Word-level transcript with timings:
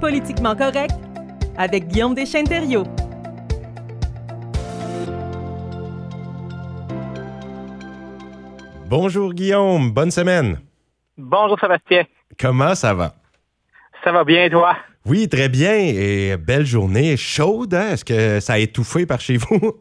Politiquement 0.00 0.54
correct 0.54 0.92
avec 1.56 1.88
Guillaume 1.88 2.14
Deschênes-Thériault. 2.14 2.84
Bonjour 8.86 9.32
Guillaume, 9.32 9.90
bonne 9.90 10.10
semaine. 10.10 10.58
Bonjour 11.16 11.58
Sébastien. 11.58 12.04
Comment 12.38 12.74
ça 12.74 12.92
va? 12.94 13.14
Ça 14.02 14.12
va 14.12 14.24
bien, 14.24 14.48
toi? 14.50 14.76
Oui, 15.06 15.28
très 15.28 15.48
bien. 15.48 15.74
Et 15.74 16.36
belle 16.36 16.66
journée 16.66 17.16
chaude. 17.16 17.74
Hein? 17.74 17.92
Est-ce 17.92 18.04
que 18.04 18.40
ça 18.40 18.54
a 18.54 18.58
étouffé 18.58 19.06
par 19.06 19.20
chez 19.20 19.36
vous? 19.36 19.74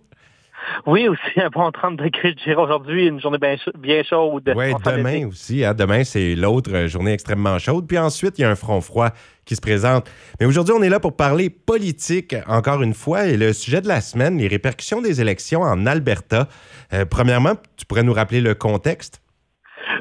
Oui, 0.85 1.07
aussi 1.07 1.21
un 1.41 1.49
bon 1.49 1.71
30 1.71 1.97
degrés 1.97 2.33
de 2.33 2.55
aujourd'hui, 2.55 3.07
une 3.07 3.19
journée 3.19 3.37
bien, 3.37 4.03
chaude. 4.03 4.53
Oui, 4.55 4.73
demain 4.85 5.27
aussi. 5.27 5.63
Hein? 5.63 5.73
Demain, 5.73 6.03
c'est 6.03 6.35
l'autre 6.35 6.87
journée 6.87 7.13
extrêmement 7.13 7.57
chaude. 7.59 7.87
Puis 7.87 7.97
ensuite, 7.97 8.37
il 8.39 8.41
y 8.41 8.45
a 8.45 8.49
un 8.49 8.55
front 8.55 8.81
froid 8.81 9.09
qui 9.45 9.55
se 9.55 9.61
présente. 9.61 10.09
Mais 10.39 10.45
aujourd'hui, 10.45 10.73
on 10.77 10.81
est 10.81 10.89
là 10.89 10.99
pour 10.99 11.15
parler 11.15 11.49
politique, 11.49 12.35
encore 12.47 12.81
une 12.81 12.93
fois. 12.93 13.27
Et 13.27 13.37
le 13.37 13.53
sujet 13.53 13.81
de 13.81 13.87
la 13.87 14.01
semaine, 14.01 14.37
les 14.37 14.47
répercussions 14.47 15.01
des 15.01 15.21
élections 15.21 15.61
en 15.61 15.85
Alberta. 15.85 16.47
Euh, 16.93 17.05
premièrement, 17.05 17.53
tu 17.77 17.85
pourrais 17.85 18.03
nous 18.03 18.13
rappeler 18.13 18.41
le 18.41 18.53
contexte? 18.53 19.22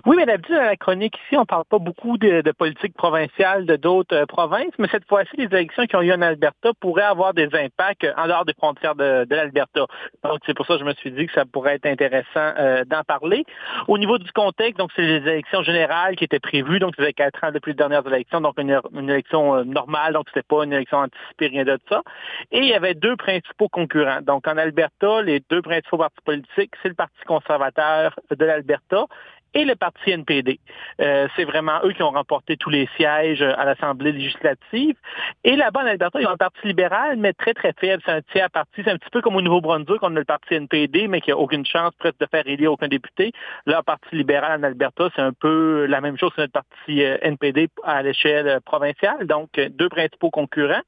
Oui, 0.05 0.17
mais 0.17 0.27
d'habitude, 0.27 0.57
à 0.57 0.65
la 0.65 0.77
chronique 0.77 1.17
ici, 1.27 1.37
on 1.37 1.43
ne 1.43 1.47
parle 1.47 1.65
pas 1.65 1.79
beaucoup 1.79 2.19
de, 2.19 2.43
politique 2.59 2.95
provinciale 2.95 3.67
de 3.67 3.77
d'autres 3.77 4.17
euh, 4.17 4.27
provinces, 4.27 4.73
mais 4.79 4.89
cette 4.89 5.07
fois-ci, 5.07 5.31
les 5.37 5.45
élections 5.45 5.87
qui 5.87 5.95
ont 5.95 6.03
eu 6.03 6.13
en 6.13 6.21
Alberta 6.21 6.73
pourraient 6.81 7.05
avoir 7.05 7.35
des 7.35 7.49
impacts 7.55 8.05
en 8.17 8.27
dehors 8.27 8.45
des 8.45 8.53
frontières 8.55 8.97
de, 8.97 9.25
l'Alberta. 9.31 9.87
Donc, 10.25 10.41
c'est 10.45 10.55
pour 10.55 10.67
ça 10.67 10.75
que 10.75 10.81
je 10.81 10.85
me 10.85 10.95
suis 10.95 11.13
dit 11.13 11.27
que 11.27 11.33
ça 11.33 11.45
pourrait 11.45 11.77
être 11.77 11.87
intéressant 11.87 12.53
euh, 12.59 12.85
d'en 12.85 13.03
parler. 13.05 13.45
Au 13.87 13.97
niveau 13.97 14.19
du 14.19 14.31
contexte, 14.33 14.77
donc, 14.77 14.91
c'est 14.97 15.03
les 15.03 15.31
élections 15.31 15.63
générales 15.63 16.17
qui 16.17 16.25
étaient 16.25 16.41
prévues, 16.41 16.81
donc, 16.81 16.95
c'était 16.97 17.13
quatre 17.13 17.45
ans 17.45 17.53
depuis 17.53 17.71
les 17.71 17.77
dernières 17.77 18.07
élections, 18.09 18.41
donc 18.41 18.59
une, 18.59 18.81
élection 19.09 19.55
euh, 19.55 19.65
normale, 19.65 20.15
donc 20.15 20.27
c'était 20.31 20.43
pas 20.43 20.65
une 20.65 20.73
élection 20.73 20.99
anticipée, 20.99 21.47
rien 21.47 21.65
de 21.65 21.79
ça. 21.89 22.03
Et 22.51 22.59
il 22.59 22.67
y 22.67 22.75
avait 22.75 22.95
deux 22.95 23.15
principaux 23.15 23.69
concurrents. 23.69 24.21
Donc, 24.21 24.49
en 24.49 24.57
Alberta, 24.57 25.23
les 25.23 25.41
deux 25.49 25.63
principaux 25.63 25.99
partis 25.99 26.23
politiques, 26.25 26.73
c'est 26.83 26.89
le 26.89 26.95
Parti 26.97 27.23
conservateur 27.25 28.19
de 28.37 28.45
l'Alberta 28.45 29.07
et 29.55 29.65
le 29.65 29.75
parti 29.75 30.11
NPD. 30.11 30.61
Euh, 31.01 31.29
c'est 31.37 31.45
vraiment 31.45 31.81
eux 31.85 31.93
qui 31.93 32.03
ont 32.03 32.11
remporté 32.11 32.57
tous 32.57 32.71
les 32.71 32.89
sièges 32.97 33.43
à 33.43 33.65
l'Assemblée 33.65 34.13
législative. 34.13 34.97
Et 35.45 35.57
là-bas, 35.57 35.83
en 35.83 35.87
Alberta, 35.87 36.21
ils 36.21 36.27
ont 36.27 36.31
un 36.31 36.37
parti 36.37 36.67
libéral, 36.67 37.17
mais 37.17 37.33
très, 37.33 37.55
très 37.55 37.73
faible. 37.79 38.03
C'est 38.05 38.13
un 38.13 38.23
tiers 38.23 38.51
parti. 38.51 38.83
C'est 38.85 38.91
un 38.91 38.97
petit 38.97 39.11
peu 39.11 39.21
comme 39.21 39.37
au 39.37 39.43
Nouveau-Brunswick, 39.43 40.03
on 40.03 40.17
a 40.17 40.19
le 40.19 40.25
parti 40.25 40.55
NPD, 40.55 41.09
mais 41.09 41.21
qui 41.21 41.31
n'a 41.31 41.37
aucune 41.37 41.67
chance 41.67 41.93
presque 41.99 42.19
de 42.19 42.27
faire 42.31 42.47
élire 42.47 42.73
aucun 42.73 42.89
député. 42.89 43.33
Leur 43.67 43.85
parti 43.85 44.17
libéral 44.17 44.61
en 44.61 44.63
Alberta, 44.63 45.09
c'est 45.15 45.23
un 45.23 45.33
peu 45.33 45.87
la 45.87 46.01
même 46.01 46.17
chose 46.19 46.33
que 46.35 46.43
notre 46.43 46.53
parti 46.53 47.03
euh, 47.03 47.19
NPD 47.23 47.69
à 47.85 48.03
l'échelle 48.03 48.61
provinciale. 48.65 49.27
Donc, 49.27 49.51
deux 49.59 49.89
principaux 49.89 50.31
concurrents. 50.31 50.83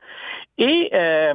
Et 0.58 0.90
euh, 0.94 1.34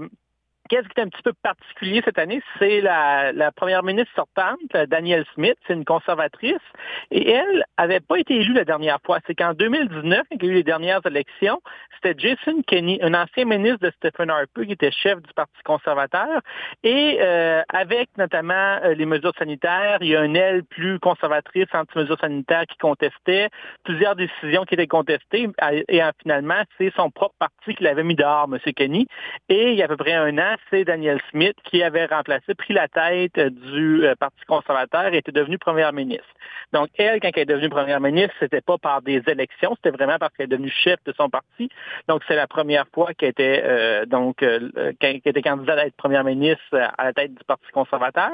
Qu'est-ce 0.70 0.88
qui 0.88 1.00
est 1.00 1.03
un 1.03 1.09
petit 1.09 1.23
peu 1.23 1.34
particulier 1.42 2.02
cette 2.06 2.20
année, 2.20 2.44
c'est 2.59 2.80
la, 2.80 3.52
première 3.56 3.81
ministre 3.81 4.14
sortante, 4.16 4.59
Danielle 4.88 5.26
Smith, 5.34 5.58
c'est 5.66 5.73
une 5.73 5.84
conservatrice, 5.84 6.61
et 7.09 7.31
elle 7.31 7.66
avait 7.78 8.00
pas 8.00 8.20
été 8.20 8.36
élue 8.36 8.53
la 8.53 8.66
dernière 8.66 9.00
fois. 9.03 9.17
C'est 9.26 9.34
qu'en 9.34 9.53
2019, 9.56 10.22
quand 10.30 10.38
il 10.39 10.45
y 10.45 10.50
a 10.50 10.52
eu 10.52 10.56
les 10.56 10.64
dernières 10.64 11.03
élections, 11.08 11.59
c'était 11.95 12.14
Jason 12.20 12.61
Kenney, 12.67 13.00
un 13.02 13.16
ancien 13.16 13.45
ministre 13.45 13.80
de 13.80 13.92
Stephen 13.98 14.30
Harper, 14.30 14.67
qui 14.67 14.73
était 14.73 14.92
chef 14.92 15.20
du 15.23 15.34
Parti 15.34 15.59
conservateur, 15.66 16.42
et 16.83 17.17
euh, 17.20 17.64
avec 17.73 18.09
notamment 18.20 18.78
euh, 18.83 18.94
les 18.94 19.08
mesures 19.08 19.33
sanitaires, 19.39 19.98
il 20.02 20.09
y 20.09 20.16
a 20.16 20.23
une 20.23 20.36
aile 20.36 20.64
plus 20.64 21.00
conservatrice 21.00 21.66
anti-mesures 21.73 22.20
sanitaires 22.20 22.66
qui 22.70 22.78
contestait, 22.78 23.50
plusieurs 23.83 24.16
décisions 24.16 24.66
qui 24.66 24.76
étaient 24.76 24.86
contestées, 24.86 25.50
et 25.88 26.02
finalement, 26.22 26.61
c'est 26.78 26.94
son 26.95 27.09
propre 27.09 27.36
parti 27.39 27.73
qui 27.73 27.83
l'avait 27.83 28.04
mis 28.04 28.16
dehors, 28.16 28.48
M. 28.52 28.59
Kenney, 28.73 29.08
et 29.50 29.72
il 29.72 29.76
y 29.76 29.81
a 29.81 29.86
à 29.86 29.88
peu 29.88 29.98
près 29.98 30.14
un 30.14 30.38
an, 30.38 30.56
c'est 30.69 30.85
Daniel 30.85 31.19
Smith 31.31 31.55
qui 31.63 31.83
avait 31.83 32.05
remplacé, 32.05 32.53
pris 32.55 32.73
la 32.73 32.88
tête 32.88 33.39
du 33.39 34.05
euh, 34.05 34.15
Parti 34.15 34.43
conservateur 34.47 35.14
et 35.14 35.17
était 35.17 35.31
devenue 35.31 35.58
première 35.58 35.93
ministre. 35.93 36.27
Donc, 36.73 36.89
elle, 36.97 37.20
quand 37.20 37.30
elle 37.36 37.43
est 37.43 37.45
devenue 37.45 37.70
première 37.70 37.99
ministre, 37.99 38.36
c'était 38.39 38.61
pas 38.61 38.77
par 38.77 39.02
des 39.02 39.21
élections, 39.27 39.75
c'était 39.75 39.95
vraiment 39.95 40.17
parce 40.19 40.33
qu'elle 40.36 40.45
est 40.45 40.55
devenue 40.55 40.71
chef 40.71 40.98
de 41.05 41.14
son 41.14 41.30
parti. 41.30 41.69
Donc, 42.08 42.21
c'est 42.27 42.36
la 42.36 42.48
première 42.48 42.86
fois 42.93 43.14
qu'elle 43.14 43.30
était, 43.30 43.61
euh, 43.65 44.05
donc, 44.05 44.43
euh, 44.43 44.69
qu'elle 44.99 45.21
était 45.23 45.42
candidate 45.42 45.80
à 45.80 45.86
être 45.87 45.95
première 45.95 46.23
ministre 46.23 46.77
à 46.98 47.05
la 47.05 47.14
tête 47.14 47.33
du 47.33 47.43
Parti 47.45 47.67
conservateur. 47.71 48.31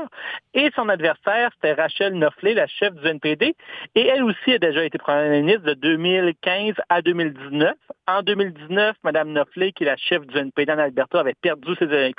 Et 0.53 0.69
son 0.75 0.89
adversaire, 0.89 1.49
c'était 1.55 1.73
Rachel 1.73 2.13
Noffley, 2.13 2.53
la 2.53 2.67
chef 2.67 2.93
du 2.95 3.07
NPD. 3.07 3.55
Et 3.95 4.07
elle 4.07 4.23
aussi 4.23 4.53
a 4.53 4.57
déjà 4.57 4.83
été 4.83 4.97
première 4.97 5.29
ministre 5.29 5.63
de 5.63 5.73
2015 5.73 6.75
à 6.89 7.01
2019. 7.01 7.75
En 8.07 8.21
2019, 8.21 8.95
Mme 9.03 9.31
Noffley, 9.31 9.71
qui 9.71 9.83
est 9.83 9.87
la 9.87 9.97
chef 9.97 10.25
du 10.27 10.37
NPD 10.37 10.71
en 10.71 10.77
Alberta, 10.77 11.19
avait 11.19 11.33
perdu 11.33 11.75
ses 11.79 11.85
élections 11.85 12.14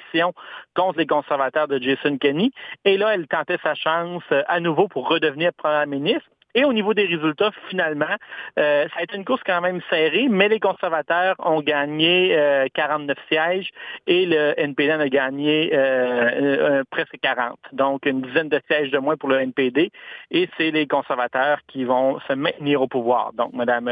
contre 0.75 0.99
les 0.99 1.07
conservateurs 1.07 1.69
de 1.69 1.81
Jason 1.81 2.19
Kenney. 2.19 2.51
Et 2.85 2.97
là, 2.97 3.15
elle 3.15 3.27
tentait 3.27 3.59
sa 3.63 3.75
chance 3.75 4.23
euh, 4.33 4.43
à 4.47 4.61
nouveau 4.61 4.89
pour 4.89 5.09
redevenir 5.09 5.53
première 5.55 5.87
ministre. 5.87 6.29
Et 6.55 6.65
au 6.65 6.73
niveau 6.73 6.95
des 6.95 7.05
résultats, 7.05 7.51
finalement, 7.69 8.17
euh, 8.59 8.89
ça 8.89 9.01
a 9.01 9.03
été 9.03 9.15
une 9.15 9.27
course 9.27 9.43
quand 9.45 9.61
même 9.61 9.83
serrée, 9.91 10.27
mais 10.31 10.49
les 10.49 10.59
conservateurs 10.59 11.35
ont 11.39 11.61
gagné 11.61 12.31
49 12.73 13.15
euh, 13.15 13.21
sièges 13.29 13.69
et 14.07 14.25
le 14.25 14.59
NPD 14.59 14.95
en 14.95 15.01
a 15.01 15.09
gagné 15.11 15.69
presque 16.91 17.19
40. 17.21 17.59
Donc, 17.73 18.07
une 18.07 18.23
dizaine 18.23 18.49
de 18.49 18.59
sièges 18.71 18.91
de 18.91 18.97
moins 18.97 19.19
pour 19.19 19.29
le 19.29 19.39
NPD. 19.39 19.91
Et 20.31 20.49
c'est 20.57 20.71
les 20.71 20.87
conservateurs 20.87 21.59
qui 21.69 21.85
vont 21.85 22.21
se 22.21 22.33
maintenir 22.33 22.81
au 22.81 22.89
pouvoir. 22.89 23.35
Donc, 23.35 23.53
Mme 23.53 23.91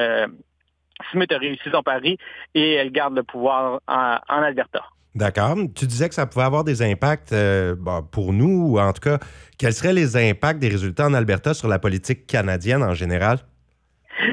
Smith 1.10 1.32
a 1.32 1.36
réussi 1.36 1.68
son 1.70 1.82
pari 1.82 2.16
et 2.54 2.72
elle 2.72 2.92
garde 2.92 3.14
le 3.14 3.24
pouvoir 3.24 3.80
en 3.86 4.42
Alberta. 4.42 4.84
D'accord. 5.14 5.56
Tu 5.76 5.86
disais 5.86 6.08
que 6.08 6.14
ça 6.14 6.26
pouvait 6.26 6.44
avoir 6.44 6.64
des 6.64 6.82
impacts 6.82 7.32
euh, 7.32 7.76
pour 8.10 8.32
nous, 8.32 8.72
ou 8.72 8.80
en 8.80 8.92
tout 8.92 9.00
cas, 9.00 9.18
quels 9.58 9.72
seraient 9.72 9.92
les 9.92 10.16
impacts 10.16 10.58
des 10.58 10.68
résultats 10.68 11.06
en 11.06 11.14
Alberta 11.14 11.54
sur 11.54 11.68
la 11.68 11.78
politique 11.78 12.26
canadienne 12.26 12.82
en 12.82 12.94
général? 12.94 13.38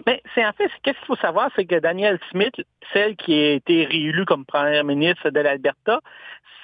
Bien, 0.05 0.17
c'est 0.33 0.45
en 0.45 0.53
fait, 0.53 0.69
qu'est-ce 0.83 0.97
qu'il 0.97 1.07
faut 1.07 1.15
savoir, 1.17 1.49
c'est 1.55 1.65
que 1.65 1.79
Danielle 1.79 2.19
Smith, 2.31 2.55
celle 2.93 3.15
qui 3.15 3.33
a 3.33 3.51
été 3.53 3.85
réélue 3.85 4.25
comme 4.25 4.45
première 4.45 4.83
ministre 4.83 5.29
de 5.29 5.39
l'Alberta, 5.39 5.99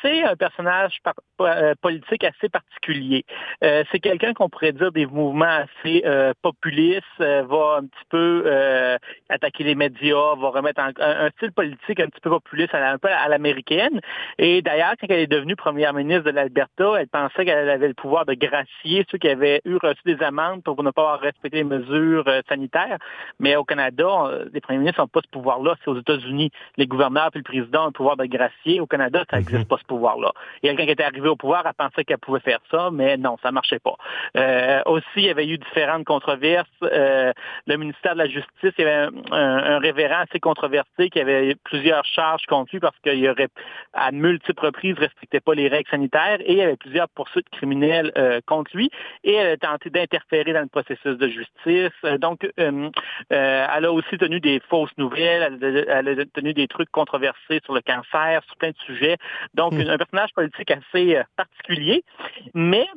c'est 0.02 0.24
un 0.24 0.36
personnage 0.36 1.00
euh, 1.42 1.74
politique 1.82 2.24
assez 2.24 2.50
particulier. 2.50 3.26
Euh, 3.64 3.84
c'est 3.92 4.00
quelqu'un 4.00 4.34
qu'on 4.34 4.50
pourrait 4.50 4.72
dire 4.72 4.92
des 4.92 5.06
mouvements 5.06 5.46
assez 5.46 6.04
euh, 6.06 6.34
populistes, 6.42 7.04
va 7.20 7.80
un 7.80 7.86
petit 7.86 8.06
peu 8.10 8.98
attaquer 9.30 9.64
les 9.64 9.76
médias, 9.76 10.36
va 10.36 10.50
remettre 10.50 10.82
un, 10.82 11.30
style 11.38 11.52
politique 11.52 12.00
un 12.00 12.08
petit 12.08 12.22
peu 12.22 12.30
populiste 12.30 12.74
à, 12.74 12.92
un 12.92 12.98
peu 12.98 13.10
à 13.10 13.28
l'américaine. 13.28 14.00
Et 14.38 14.62
d'ailleurs, 14.62 14.94
quand 15.00 15.08
elle 15.10 15.20
est 15.20 15.28
devenue 15.28 15.56
première 15.56 15.94
ministre 15.94 16.26
de 16.26 16.32
l'Alberta, 16.32 16.94
elle 17.00 17.08
pensait 17.08 17.46
qu'elle 17.46 17.70
avait 17.70 17.88
le 17.88 17.94
pouvoir 17.94 18.26
de 18.26 18.34
gracier 18.34 19.06
ceux 19.12 19.18
qui 19.18 19.30
avaient 19.30 19.62
eu 19.66 19.76
reçu 19.76 20.02
des 20.06 20.22
amendes 20.24 20.64
pour 20.64 20.82
ne 20.84 20.92
pas 20.92 21.02
avoir 21.02 21.20
respecté 21.20 21.58
les 21.58 21.64
mesures 21.64 22.26
sanitaires. 22.48 22.98
Mais 23.40 23.56
au 23.56 23.64
Canada, 23.64 24.08
les 24.54 24.62
premiers 24.62 24.80
ministres 24.80 25.02
n'ont 25.02 25.08
pas 25.08 25.22
ce 25.24 25.30
pouvoir-là. 25.30 25.76
C'est 25.84 25.92
aux 25.92 26.00
États-Unis. 26.00 26.52
Les 26.78 26.88
gouverneurs 26.88 27.30
et 27.34 27.38
le 27.38 27.44
président 27.44 27.84
ont 27.84 27.88
le 27.88 27.92
pouvoir 27.92 28.18
de 28.18 28.26
gracier. 28.26 28.80
Au 28.80 28.88
Canada, 28.88 29.24
ça 29.30 29.38
n'existe 29.38 29.60
mhm. 29.60 29.68
pas 29.68 29.78
ce 29.78 29.86
pouvoir-là. 29.98 30.32
Il 30.62 30.68
y 30.68 30.70
a 30.70 30.74
quelqu'un 30.74 30.86
qui 30.86 30.92
était 30.92 31.04
arrivé 31.04 31.28
au 31.28 31.36
pouvoir, 31.36 31.64
elle 31.66 31.74
pensait 31.74 32.04
qu'elle 32.04 32.20
pouvait 32.20 32.40
faire 32.40 32.60
ça, 32.70 32.90
mais 32.92 33.18
non, 33.18 33.38
ça 33.42 33.52
marchait 33.52 33.80
pas. 33.80 33.96
Euh, 34.38 34.82
aussi, 34.86 35.06
il 35.18 35.24
y 35.26 35.30
avait 35.30 35.48
eu 35.48 35.58
différentes 35.58 36.06
controverses. 36.06 36.68
Euh, 36.84 37.34
le 37.66 37.78
ministère 37.78 38.14
de 38.14 38.20
la 38.20 38.28
Justice, 38.28 38.74
il 38.78 38.82
y 38.82 38.84
avait 38.84 39.10
un, 39.32 39.80
révérend 39.80 40.22
assez 40.22 40.40
controversé 40.40 41.10
qui 41.10 41.20
avait 41.20 41.56
plusieurs 41.64 42.06
charges 42.06 42.46
contre 42.48 42.72
lui 42.74 42.80
parce 42.80 42.98
qu'il 43.00 43.28
aurait, 43.28 43.50
à 43.94 44.12
multiples 44.12 44.66
reprises, 44.66 44.98
respectait 44.98 45.40
pas 45.40 45.56
les 45.56 45.68
règles 45.68 45.90
sanitaires 45.90 46.40
et 46.42 46.52
il 46.52 46.58
y 46.58 46.62
avait 46.62 46.78
plusieurs 46.78 47.10
poursuites 47.10 47.50
criminelles 47.50 48.12
euh, 48.18 48.40
contre 48.46 48.72
lui 48.76 48.92
et 49.24 49.34
elle 49.34 49.54
a 49.54 49.58
tenté 49.58 49.90
d'interférer 49.90 50.54
dans 50.54 50.62
le 50.62 50.68
processus 50.68 51.18
de 51.18 51.28
justice. 51.28 52.20
Donc, 52.20 52.48
elle 52.58 52.92
a 53.86 53.92
aussi 53.92 54.18
tenu 54.18 54.40
des 54.40 54.62
fausses 54.70 54.96
nouvelles, 54.98 55.58
elle 55.90 56.08
a, 56.08 56.26
tenu 56.26 56.54
des 56.54 56.68
trucs 56.68 56.92
controversés 56.92 57.62
sur 57.64 57.74
le 57.74 57.82
cancer, 57.82 58.42
sur 58.46 58.56
plein 58.58 58.70
de 58.70 58.78
sujets. 58.86 59.18
Donc, 59.54 59.74
un 59.82 59.98
personnage 59.98 60.34
politique 60.34 60.72
assez 60.72 61.18
euh, 61.18 61.24
particulier. 61.36 62.04
Mais 62.54 62.88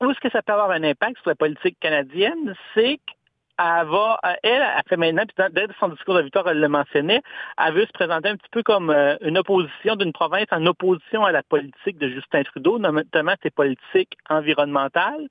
où 0.00 0.10
est-ce 0.10 0.20
que 0.20 0.30
ça 0.30 0.42
peut 0.42 0.52
avoir 0.52 0.70
un 0.70 0.82
impact 0.82 1.18
sur 1.20 1.30
la 1.30 1.34
politique 1.34 1.78
canadienne? 1.80 2.54
C'est 2.74 2.98
qu'elle 2.98 3.86
va, 3.86 4.18
euh, 4.24 4.34
elle, 4.42 4.62
a 4.62 4.82
fait 4.88 4.96
maintenant, 4.96 5.24
puis 5.26 5.46
dès 5.52 5.66
son 5.78 5.88
discours 5.88 6.14
de 6.14 6.22
victoire, 6.22 6.48
elle 6.48 6.60
le 6.60 6.68
mentionnait, 6.68 7.22
elle 7.58 7.74
veut 7.74 7.86
se 7.86 7.92
présenter 7.92 8.28
un 8.28 8.36
petit 8.36 8.50
peu 8.50 8.62
comme 8.62 8.90
euh, 8.90 9.16
une 9.22 9.38
opposition 9.38 9.96
d'une 9.96 10.12
province 10.12 10.46
en 10.50 10.64
opposition 10.66 11.24
à 11.24 11.32
la 11.32 11.42
politique 11.42 11.98
de 11.98 12.08
Justin 12.08 12.42
Trudeau, 12.42 12.78
notamment 12.78 13.34
ses 13.42 13.50
politiques 13.50 14.16
environnementales. 14.28 15.28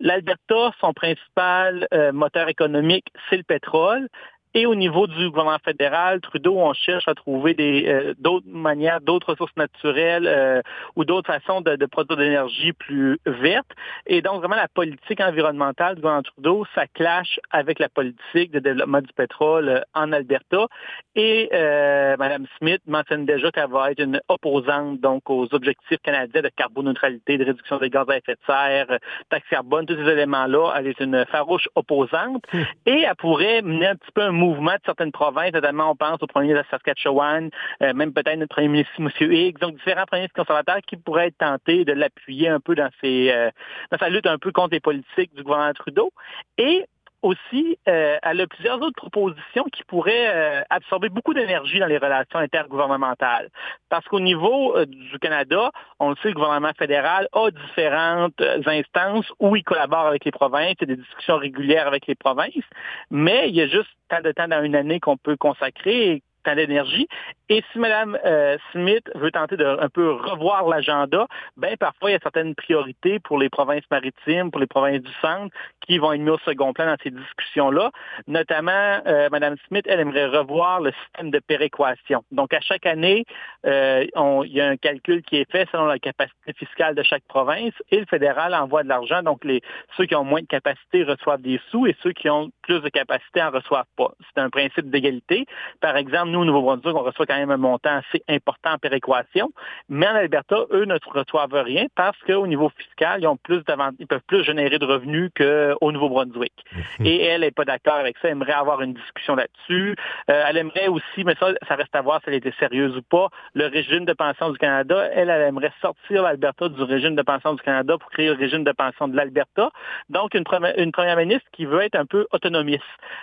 L'Alberta, 0.00 0.72
son 0.80 0.92
principal 0.92 1.86
moteur 2.12 2.48
économique, 2.48 3.06
c'est 3.30 3.36
le 3.36 3.44
pétrole. 3.44 4.08
Et 4.56 4.66
au 4.66 4.76
niveau 4.76 5.08
du 5.08 5.30
gouvernement 5.30 5.58
fédéral, 5.64 6.20
Trudeau, 6.20 6.56
on 6.56 6.72
cherche 6.74 7.08
à 7.08 7.14
trouver 7.14 7.54
des 7.54 7.86
euh, 7.88 8.14
d'autres 8.18 8.46
manières, 8.46 9.00
d'autres 9.00 9.30
ressources 9.30 9.56
naturelles 9.56 10.28
euh, 10.28 10.62
ou 10.94 11.04
d'autres 11.04 11.26
façons 11.32 11.60
de, 11.60 11.74
de 11.74 11.86
produire 11.86 12.16
de 12.16 12.22
l'énergie 12.22 12.72
plus 12.72 13.18
verte. 13.26 13.66
Et 14.06 14.22
donc, 14.22 14.38
vraiment, 14.38 14.54
la 14.54 14.68
politique 14.68 15.20
environnementale 15.20 15.96
du 15.96 16.02
gouvernement 16.02 16.22
Trudeau, 16.22 16.64
ça 16.74 16.86
clash 16.86 17.40
avec 17.50 17.80
la 17.80 17.88
politique 17.88 18.52
de 18.52 18.60
développement 18.60 19.00
du 19.00 19.12
pétrole 19.12 19.68
euh, 19.68 19.80
en 19.92 20.12
Alberta. 20.12 20.68
Et 21.16 21.48
euh, 21.52 22.16
Mme 22.16 22.46
Smith 22.58 22.82
mentionne 22.86 23.26
déjà 23.26 23.50
qu'elle 23.50 23.70
va 23.70 23.90
être 23.90 24.00
une 24.00 24.20
opposante 24.28 25.00
donc 25.00 25.28
aux 25.30 25.52
objectifs 25.52 25.98
canadiens 26.04 26.42
de 26.42 26.50
carboneutralité, 26.50 27.38
de 27.38 27.44
réduction 27.44 27.78
des 27.78 27.90
gaz 27.90 28.08
à 28.08 28.18
effet 28.18 28.34
de 28.34 28.38
serre, 28.46 28.98
taxe 29.30 29.48
carbone, 29.48 29.86
tous 29.86 29.96
ces 29.96 30.12
éléments-là. 30.12 30.74
Elle 30.76 30.86
est 30.86 31.00
une 31.00 31.24
farouche 31.26 31.68
opposante. 31.74 32.44
Hmm. 32.52 32.62
Et 32.86 33.00
elle 33.02 33.16
pourrait 33.16 33.62
mener 33.62 33.88
un 33.88 33.96
petit 33.96 34.12
peu 34.14 34.22
un 34.22 34.43
mouvement 34.44 34.72
de 34.72 34.80
certaines 34.84 35.12
provinces, 35.12 35.52
notamment 35.52 35.90
on 35.90 35.96
pense 35.96 36.22
au 36.22 36.26
premier 36.26 36.50
de 36.50 36.54
la 36.54 36.64
Saskatchewan, 36.70 37.50
euh, 37.82 37.94
même 37.94 38.12
peut-être 38.12 38.38
notre 38.38 38.54
premier 38.54 38.68
ministre, 38.68 38.92
M. 38.98 39.10
Higgs, 39.20 39.58
donc 39.58 39.76
différents 39.76 40.04
premiers 40.06 40.22
ministres 40.22 40.40
conservateurs 40.40 40.80
qui 40.86 40.96
pourraient 40.96 41.28
être 41.28 41.38
tentés 41.38 41.84
de 41.84 41.92
l'appuyer 41.92 42.48
un 42.48 42.60
peu 42.60 42.74
dans, 42.74 42.90
ses, 43.00 43.30
euh, 43.30 43.50
dans 43.90 43.98
sa 43.98 44.08
lutte 44.08 44.26
un 44.26 44.38
peu 44.38 44.52
contre 44.52 44.72
les 44.72 44.80
politiques 44.80 45.34
du 45.34 45.42
gouvernement 45.42 45.72
Trudeau. 45.74 46.12
Et 46.58 46.84
aussi, 47.24 47.78
euh, 47.88 48.18
elle 48.22 48.40
a 48.42 48.46
plusieurs 48.46 48.80
autres 48.82 48.96
propositions 48.96 49.64
qui 49.72 49.82
pourraient 49.84 50.28
euh, 50.28 50.62
absorber 50.68 51.08
beaucoup 51.08 51.32
d'énergie 51.32 51.78
dans 51.78 51.86
les 51.86 51.96
relations 51.96 52.38
intergouvernementales. 52.38 53.48
Parce 53.88 54.04
qu'au 54.06 54.20
niveau 54.20 54.76
euh, 54.76 54.84
du 54.84 55.18
Canada, 55.18 55.70
on 56.00 56.10
le 56.10 56.16
sait, 56.16 56.28
le 56.28 56.34
gouvernement 56.34 56.72
fédéral 56.78 57.28
a 57.32 57.50
différentes 57.50 58.40
instances 58.66 59.32
où 59.40 59.56
il 59.56 59.64
collabore 59.64 60.06
avec 60.06 60.26
les 60.26 60.32
provinces, 60.32 60.74
il 60.80 60.88
y 60.88 60.92
a 60.92 60.96
des 60.96 61.02
discussions 61.02 61.38
régulières 61.38 61.86
avec 61.86 62.06
les 62.06 62.14
provinces, 62.14 62.68
mais 63.10 63.48
il 63.48 63.54
y 63.54 63.62
a 63.62 63.68
juste 63.68 63.88
tant 64.10 64.20
de 64.20 64.30
temps 64.30 64.48
dans 64.48 64.62
une 64.62 64.76
année 64.76 65.00
qu'on 65.00 65.16
peut 65.16 65.36
consacrer 65.36 66.22
d'énergie. 66.52 67.08
Et 67.48 67.62
si 67.72 67.78
Mme 67.78 68.18
euh, 68.24 68.56
Smith 68.72 69.10
veut 69.14 69.30
tenter 69.30 69.56
de 69.56 69.64
un 69.64 69.88
peu 69.88 70.12
revoir 70.12 70.68
l'agenda, 70.68 71.26
ben 71.56 71.76
parfois 71.76 72.10
il 72.10 72.14
y 72.14 72.16
a 72.16 72.20
certaines 72.22 72.54
priorités 72.54 73.18
pour 73.18 73.38
les 73.38 73.48
provinces 73.48 73.84
maritimes, 73.90 74.50
pour 74.50 74.60
les 74.60 74.66
provinces 74.66 75.02
du 75.02 75.12
centre, 75.20 75.54
qui 75.86 75.98
vont 75.98 76.12
être 76.12 76.20
mises 76.20 76.30
au 76.30 76.38
second 76.38 76.72
plan 76.72 76.86
dans 76.86 76.96
ces 77.02 77.10
discussions-là. 77.10 77.90
Notamment, 78.26 79.00
euh, 79.06 79.28
Mme 79.30 79.56
Smith, 79.68 79.84
elle 79.88 80.00
aimerait 80.00 80.26
revoir 80.26 80.80
le 80.80 80.92
système 81.04 81.30
de 81.30 81.38
péréquation. 81.38 82.24
Donc, 82.30 82.52
à 82.54 82.60
chaque 82.60 82.86
année, 82.86 83.24
euh, 83.66 84.06
il 84.44 84.52
y 84.52 84.60
a 84.60 84.68
un 84.68 84.76
calcul 84.76 85.22
qui 85.22 85.36
est 85.36 85.50
fait 85.50 85.68
selon 85.70 85.86
la 85.86 85.98
capacité 85.98 86.52
fiscale 86.54 86.94
de 86.94 87.02
chaque 87.02 87.24
province 87.24 87.72
et 87.90 88.00
le 88.00 88.06
fédéral 88.06 88.54
envoie 88.54 88.82
de 88.82 88.88
l'argent. 88.88 89.22
Donc, 89.22 89.44
les, 89.44 89.62
ceux 89.96 90.06
qui 90.06 90.14
ont 90.14 90.24
moins 90.24 90.40
de 90.40 90.46
capacité 90.46 91.04
reçoivent 91.04 91.42
des 91.42 91.60
sous 91.70 91.86
et 91.86 91.96
ceux 92.02 92.12
qui 92.12 92.28
ont 92.28 92.50
plus 92.62 92.80
de 92.80 92.88
capacité 92.88 93.42
en 93.42 93.50
reçoivent 93.50 93.84
pas. 93.96 94.12
C'est 94.34 94.40
un 94.40 94.50
principe 94.50 94.90
d'égalité. 94.90 95.46
Par 95.80 95.96
exemple, 95.96 96.30
nous, 96.34 96.40
au 96.40 96.44
Nouveau-Brunswick, 96.44 96.94
on 96.94 97.02
reçoit 97.02 97.26
quand 97.26 97.36
même 97.36 97.50
un 97.50 97.56
montant 97.56 97.96
assez 97.96 98.22
important 98.28 98.72
en 98.72 98.78
péréquation, 98.78 99.50
mais 99.88 100.06
en 100.06 100.14
Alberta, 100.14 100.56
eux 100.72 100.84
ne 100.84 100.98
reçoivent 101.06 101.54
rien 101.54 101.86
parce 101.94 102.18
qu'au 102.26 102.46
niveau 102.46 102.70
fiscal, 102.76 103.20
ils 103.22 103.26
ont 103.26 103.36
plus 103.36 103.62
ils 103.98 104.06
peuvent 104.06 104.20
plus 104.26 104.44
générer 104.44 104.78
de 104.78 104.84
revenus 104.84 105.30
qu'au 105.36 105.92
Nouveau-Brunswick. 105.92 106.52
Mhm. 106.98 107.06
Et 107.06 107.22
elle 107.22 107.40
n'est 107.42 107.50
pas 107.50 107.64
d'accord 107.64 107.94
avec 107.94 108.16
ça, 108.18 108.28
elle 108.28 108.32
aimerait 108.32 108.52
avoir 108.52 108.82
une 108.82 108.94
discussion 108.94 109.36
là-dessus. 109.36 109.96
Euh, 110.30 110.44
elle 110.48 110.56
aimerait 110.56 110.88
aussi, 110.88 111.24
mais 111.24 111.34
ça, 111.38 111.48
ça 111.68 111.76
reste 111.76 111.94
à 111.94 112.02
voir 112.02 112.20
si 112.20 112.28
elle 112.28 112.34
était 112.34 112.54
sérieuse 112.58 112.96
ou 112.96 113.02
pas, 113.02 113.28
le 113.54 113.66
régime 113.66 114.04
de 114.04 114.12
pension 114.12 114.50
du 114.50 114.58
Canada. 114.58 115.08
Elle, 115.12 115.30
elle 115.30 115.42
aimerait 115.42 115.72
sortir 115.80 116.22
l'Alberta 116.22 116.68
du 116.68 116.82
régime 116.82 117.14
de 117.14 117.22
pension 117.22 117.54
du 117.54 117.62
Canada 117.62 117.96
pour 117.98 118.10
créer 118.10 118.26
le 118.26 118.34
régime 118.34 118.64
de 118.64 118.72
pension 118.72 119.08
de 119.08 119.16
l'Alberta. 119.16 119.70
Donc, 120.08 120.34
une, 120.34 120.44
première, 120.44 120.76
une 120.78 120.92
première 120.92 121.16
ministre 121.16 121.46
qui 121.52 121.64
veut 121.64 121.82
être 121.82 121.94
un 121.94 122.06
peu 122.06 122.26
autonomiste. 122.32 122.82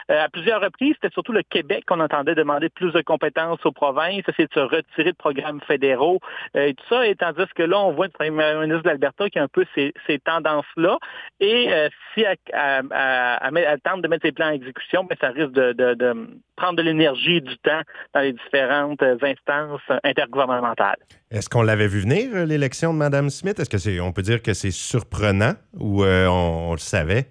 Euh, 0.09 0.23
à 0.23 0.29
plusieurs 0.29 0.61
reprises, 0.61 0.95
c'était 0.95 1.13
surtout 1.13 1.33
le 1.33 1.43
Québec 1.43 1.83
qu'on 1.87 1.99
entendait 1.99 2.35
demander 2.35 2.69
plus 2.69 2.91
de 2.91 3.00
compétences 3.03 3.65
aux 3.65 3.71
provinces, 3.71 4.24
essayer 4.27 4.48
de 4.48 4.53
se 4.53 4.59
retirer 4.59 5.12
de 5.12 5.18
programmes 5.18 5.62
fédéraux 5.62 6.19
euh, 6.56 6.68
et 6.68 6.74
tout 6.74 6.86
ça. 6.89 7.07
Et 7.07 7.15
tandis 7.15 7.45
que 7.56 7.63
là, 7.63 7.80
on 7.80 7.94
voit 7.94 8.07
le 8.07 8.12
premier 8.12 8.31
ministre 8.31 8.83
de 8.83 8.89
l'Alberta 8.89 9.30
qui 9.30 9.39
a 9.39 9.44
un 9.44 9.48
peu 9.48 9.65
ces, 9.75 9.94
tendances-là. 10.24 10.98
Et 11.39 11.71
euh, 11.71 11.89
si 12.13 12.21
elle, 12.21 13.80
tente 13.83 14.01
de 14.01 14.07
mettre 14.07 14.25
ses 14.25 14.31
plans 14.31 14.48
en 14.48 14.51
exécution, 14.51 15.03
ben, 15.03 15.18
ça 15.19 15.30
risque 15.30 15.51
de, 15.51 16.39
prendre 16.56 16.75
de 16.77 16.83
l'énergie 16.83 17.38
et 17.38 17.42
du 17.42 17.57
temps 17.57 17.81
dans 18.13 18.21
les 18.21 18.33
différentes 18.33 19.01
instances 19.01 19.81
intergouvernementales. 20.03 20.98
Est-ce 21.31 21.50
qu'on 21.50 21.63
l'avait 21.63 21.88
vu 21.88 22.01
venir, 22.01 22.45
l'élection 22.45 22.94
de 22.94 23.00
Mme 23.00 23.30
Smith? 23.30 23.59
Est-ce 23.59 23.69
que 23.69 23.77
c'est, 23.77 24.00
on 24.00 24.12
peut 24.12 24.21
dire 24.21 24.42
que 24.42 24.53
c'est 24.53 24.71
surprenant 24.71 25.53
ou 25.80 26.03
on 26.03 26.74
le 26.74 26.77
savait? 26.77 27.27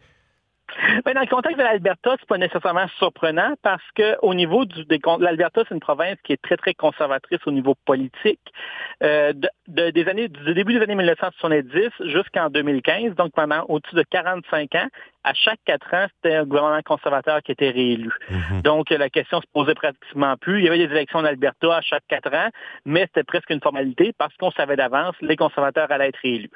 Ben, 1.04 1.14
dans 1.14 1.20
le 1.20 1.26
contexte 1.26 1.58
de 1.58 1.62
l'Alberta, 1.62 2.16
c'est 2.18 2.28
pas 2.28 2.38
nécessairement 2.38 2.86
surprenant 2.98 3.54
parce 3.62 3.82
que 3.94 4.16
au 4.22 4.34
niveau 4.34 4.64
du 4.64 4.84
l'Alberta, 5.18 5.62
c'est 5.68 5.74
une 5.74 5.80
province 5.80 6.16
qui 6.24 6.32
est 6.32 6.42
très 6.42 6.56
très 6.56 6.74
conservatrice 6.74 7.40
au 7.46 7.50
niveau 7.50 7.74
politique. 7.84 8.40
Euh, 9.02 9.32
de, 9.68 9.90
des 9.90 10.08
années 10.08 10.28
du 10.28 10.54
début 10.54 10.74
des 10.74 10.80
années 10.80 10.94
1970 10.94 11.90
jusqu'en 12.10 12.50
2015, 12.50 13.14
donc 13.14 13.32
pendant 13.32 13.64
au-dessus 13.68 13.94
de 13.94 14.04
45 14.10 14.74
ans, 14.74 14.88
à 15.24 15.34
chaque 15.34 15.60
quatre 15.64 15.92
ans, 15.92 16.06
c'était 16.16 16.36
un 16.36 16.44
gouvernement 16.44 16.80
conservateur 16.82 17.42
qui 17.42 17.52
était 17.52 17.70
réélu. 17.70 18.10
Mhm. 18.30 18.62
Donc, 18.62 18.90
la 18.90 19.10
question 19.10 19.40
se 19.40 19.46
posait 19.52 19.74
pratiquement 19.74 20.36
plus. 20.36 20.60
Il 20.60 20.64
y 20.64 20.68
avait 20.68 20.78
des 20.78 20.92
élections 20.92 21.18
en 21.18 21.24
Alberta 21.24 21.76
à 21.76 21.80
chaque 21.82 22.04
quatre 22.08 22.32
ans, 22.34 22.48
mais 22.84 23.02
c'était 23.02 23.24
presque 23.24 23.50
une 23.50 23.60
formalité 23.60 24.12
parce 24.16 24.34
qu'on 24.36 24.50
savait 24.52 24.76
d'avance, 24.76 25.14
les 25.20 25.36
conservateurs 25.36 25.90
allaient 25.90 26.08
être 26.08 26.20
réélus. 26.22 26.50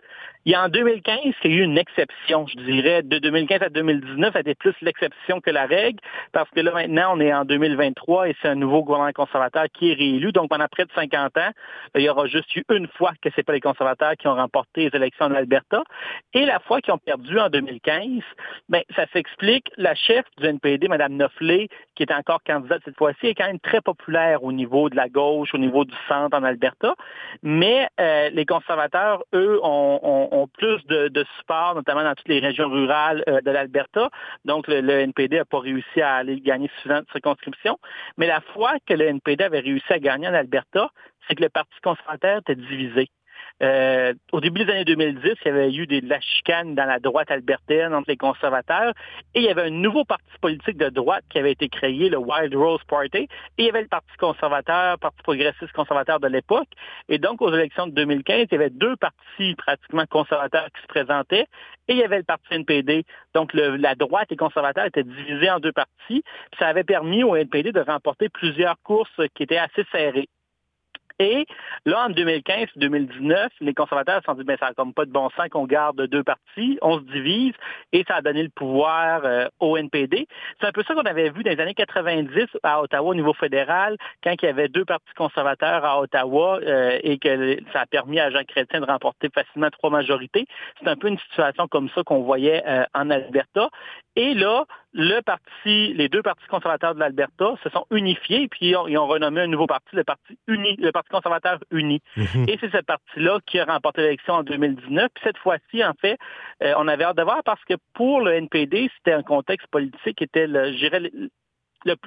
Il 0.47 0.53
y 0.53 0.55
a 0.55 0.65
en 0.65 0.69
2015 0.69 1.35
qu'il 1.41 1.53
y 1.53 1.55
a 1.55 1.59
eu 1.59 1.63
une 1.63 1.79
exception, 1.79 2.47
je 2.47 2.57
dirais, 2.57 3.03
de 3.03 3.19
2015 3.19 3.63
à 3.63 3.69
2019, 3.71 4.35
c'était 4.37 4.55
plus 4.55 4.75
l'exception 4.83 5.41
que 5.41 5.51
la 5.51 5.67
règle, 5.67 6.01
parce 6.33 6.51
que 6.51 6.61
là, 6.61 6.73
maintenant, 6.73 7.17
on 7.17 7.21
est 7.21 7.33
en 7.33 7.45
2023 7.45 8.29
et 8.29 8.37
c'est 8.43 8.49
un 8.49 8.55
nouveau 8.55 8.83
gouvernement 8.83 9.13
conservateur 9.13 9.65
qui 9.73 9.91
est 9.91 9.95
réélu. 9.95 10.33
Donc, 10.33 10.51
pendant 10.51 10.69
près 10.69 10.85
de 10.85 10.91
50 10.95 11.37
ans, 11.39 11.51
il 11.95 12.03
y 12.03 12.09
aura 12.09 12.27
juste 12.27 12.55
eu 12.57 12.65
une 12.71 12.89
fois 12.89 13.13
que 13.23 13.31
c'est 13.35 13.43
pas 13.43 13.53
les 13.53 13.61
conservateurs 13.61 14.15
qui 14.19 14.29
ont 14.29 14.35
remporté 14.35 14.91
les 14.91 14.97
élections 14.97 15.27
en 15.27 15.35
Alberta. 15.35 15.83
Et 16.35 16.45
la 16.45 16.61
fois 16.61 16.81
qu'ils 16.81 16.93
ont 16.93 16.99
perdu 16.99 17.39
en 17.39 17.49
2015, 17.49 18.23
ben, 18.69 18.83
ça 18.95 19.07
s'explique. 19.13 19.71
La 19.77 19.95
chef 19.95 20.25
du 20.39 20.47
NPD, 20.47 20.89
Mme 20.89 21.17
Knopfler, 21.17 21.69
qui 21.95 22.03
est 22.03 22.13
encore 22.13 22.43
candidate 22.45 22.83
cette 22.85 22.97
fois-ci, 22.97 23.27
est 23.27 23.35
quand 23.35 23.47
même 23.47 23.61
très 23.61 23.81
populaire 23.81 24.43
au 24.43 24.53
niveau 24.53 24.89
de 24.91 24.97
la 24.97 25.09
gauche, 25.09 25.55
au 25.55 25.59
niveau 25.59 25.85
du 25.85 25.95
centre 26.09 26.37
en 26.37 26.43
Alberta. 26.43 26.95
Mais 27.43 27.89
euh, 28.01 28.31
les 28.31 28.47
conservateurs, 28.47 29.25
eux, 29.35 29.61
ont, 29.63 30.49
plus 30.59 30.85
de, 30.87 31.25
support, 31.39 31.75
notamment 31.75 32.03
dans 32.03 32.15
toutes 32.15 32.29
les 32.29 32.41
régions 32.41 32.69
rurales 32.69 33.25
euh, 33.29 33.41
de 33.41 33.51
l'Alberta. 33.51 34.11
Donc, 34.45 34.69
le, 34.69 34.91
NPD 34.91 35.39
n'a 35.39 35.45
pas 35.45 35.61
réussi 35.61 36.01
à 36.01 36.17
aller 36.17 36.41
gagner 36.41 36.69
suffisamment 36.77 37.01
de 37.01 37.11
circonscriptions. 37.13 37.79
Mais 38.17 38.27
la 38.27 38.41
fois 38.41 38.75
que 38.87 38.95
le 38.95 39.07
NPD 39.07 39.45
avait 39.45 39.61
réussi 39.61 39.93
à 39.93 39.99
gagner 39.99 40.29
en 40.29 40.35
Alberta, 40.35 40.91
c'est 41.27 41.35
que 41.35 41.43
le 41.43 41.49
Parti 41.49 41.75
conservateur 41.83 42.39
était 42.39 42.55
divisé. 42.55 43.09
Euh, 43.63 44.13
au 44.33 44.41
début 44.41 44.65
des 44.65 44.73
années 44.73 44.85
2010, 44.85 45.23
il 45.23 45.47
y 45.47 45.49
avait 45.49 45.73
eu 45.73 45.87
des, 45.87 46.01
de 46.01 46.09
la 46.09 46.21
chicane 46.21 46.75
dans 46.75 46.87
la 46.87 46.99
droite 46.99 47.31
albertaine 47.31 47.95
entre 47.95 48.11
les 48.11 48.17
conservateurs 48.17 48.93
et 49.35 49.41
il 49.41 49.45
y 49.45 49.49
avait 49.49 49.63
un 49.63 49.71
nouveau 49.71 50.05
parti 50.05 50.25
politique 50.41 50.77
de 50.77 50.89
droite 50.89 51.25
qui 51.31 51.39
avait 51.39 51.53
été 51.53 51.69
créé, 51.69 52.09
le 52.09 52.19
Wild 52.19 52.55
Rose 52.55 52.83
Party, 52.89 53.19
et 53.19 53.29
il 53.59 53.65
y 53.67 53.69
avait 53.69 53.83
le 53.83 53.89
Parti 53.89 54.13
conservateur, 54.19 54.99
Parti 54.99 55.23
progressiste 55.23 55.73
conservateur 55.73 56.19
de 56.19 56.27
l'époque. 56.27 56.69
Et 57.09 57.19
donc, 57.19 57.41
aux 57.43 57.53
élections 57.55 57.87
de 57.87 57.93
2015, 57.93 58.47
il 58.51 58.53
y 58.53 58.55
avait 58.57 58.71
deux 58.71 58.97
partis 58.97 59.55
pratiquement 59.57 60.05
conservateurs 60.11 60.67
qui 60.75 60.83
se 60.83 60.87
présentaient 60.89 61.47
et 61.87 61.93
il 61.93 61.99
y 61.99 62.03
avait 62.03 62.19
le 62.19 62.25
Parti 62.25 62.47
NPD. 62.51 63.05
Donc, 63.35 63.53
la 63.55 63.95
droite 63.95 64.33
et 64.33 64.37
conservateurs 64.37 64.87
étaient 64.87 65.05
divisés 65.05 65.51
en 65.51 65.61
deux 65.61 65.73
partis. 65.73 66.25
Ça 66.59 66.67
avait 66.69 66.85
permis 66.85 67.23
au 67.23 67.37
NPD 67.37 67.73
de 67.73 67.81
remporter 67.81 68.29
plusieurs 68.29 68.77
courses 68.83 69.21
qui 69.35 69.45
étaient 69.45 69.59
assez 69.59 69.85
serrées. 69.93 70.29
Et 71.21 71.47
là, 71.87 72.07
en 72.07 72.11
2015-2019, 72.11 73.49
les 73.61 73.75
conservateurs 73.75 74.21
se 74.21 74.25
sont 74.25 74.35
dit, 74.35 74.45
ben, 74.45 74.57
ça 74.59 74.67
n'a 74.67 74.75
comme 74.75 74.93
pas 74.93 75.05
de 75.05 75.13
bon 75.13 75.31
sens 75.31 75.49
qu'on 75.49 75.65
garde 75.67 76.03
deux 76.09 76.25
partis, 76.25 76.79
on 76.83 76.99
se 76.99 77.05
divise, 77.05 77.53
et 77.93 78.05
ça 78.09 78.17
a 78.17 78.23
donné 78.23 78.43
le 78.43 78.49
pouvoir 78.49 79.25
euh, 79.25 79.47
au 79.61 79.77
NPD. 79.77 80.27
C'est 80.61 80.67
un 80.67 80.73
peu 80.73 80.83
ça 80.83 80.95
qu'on 80.95 81.03
avait 81.03 81.31
vu 81.31 81.45
dans 81.45 81.53
les 81.53 81.61
années 81.61 81.75
90 81.75 82.47
à 82.65 82.83
Ottawa 82.83 83.11
au 83.11 83.15
niveau 83.15 83.33
fédéral, 83.33 83.97
quand 84.25 84.35
il 84.43 84.45
y 84.45 84.49
avait 84.49 84.69
deux 84.69 84.85
partis 84.85 85.15
conservateurs 85.17 85.85
à 85.85 86.01
Ottawa 86.01 86.59
euh, 86.63 86.99
et 87.03 87.19
que 87.19 87.59
ça 87.73 87.83
a 87.83 87.87
permis 87.87 88.19
à 88.19 88.31
Jean 88.31 88.45
Chrétien 88.45 88.81
de 88.81 88.87
remporter 88.87 89.29
facilement 89.33 89.71
trois 89.71 89.91
majorités. 89.91 90.47
C'est 90.81 90.89
un 90.89 90.97
peu 90.97 91.09
une 91.09 91.19
situation 91.19 91.69
comme 91.69 91.89
ça 91.95 92.03
qu'on 92.03 92.23
voyait 92.23 92.63
euh, 92.67 92.85
en 92.93 93.11
Alberta. 93.11 93.71
Et 94.17 94.35
là, 94.35 94.65
le 94.95 95.21
parti, 95.23 95.93
les 95.95 96.09
deux 96.09 96.23
partis 96.23 96.47
conservateurs 96.47 96.95
de 96.95 97.01
l'Alberta 97.01 97.55
se 97.65 97.69
sont 97.69 97.85
unifiés, 97.91 98.47
puis 98.49 98.69
ils 98.71 98.97
ont, 98.97 99.07
renommé 99.07 99.41
un 99.41 99.49
nouveau 99.49 99.67
parti, 99.67 99.89
le 99.93 100.05
Parti 100.05 100.39
uni, 100.47 100.77
le 100.77 100.93
Parti 100.93 101.11
conservateur 101.11 101.59
uni. 101.73 102.01
Mhm. 102.17 102.47
Et 102.49 102.57
c'est 102.61 102.71
ce 102.71 102.81
parti-là 102.81 103.41
qui 103.45 103.59
a 103.59 103.65
remporté 103.65 104.03
l'élection 104.03 104.35
en 104.35 104.43
2019. 104.45 105.09
Puis 105.13 105.25
cette 105.25 105.39
fois-ci, 105.39 105.85
en 105.85 105.95
fait, 106.01 106.17
euh, 106.63 106.75
on 106.79 106.87
avait 106.87 107.05
hâte 107.05 107.17
de 107.17 107.23
voir 107.23 107.43
parce 107.45 107.63
que 107.65 107.75
pour 107.93 108.21
le 108.21 108.35
NPD, 108.35 108.89
c'était 108.97 109.13
un 109.13 109.23
contexte 109.23 109.67
politique 109.69 110.17
qui 110.17 110.25
était, 110.25 110.47
le, 110.47 110.73
je 110.73 110.79
dirais, 110.79 111.11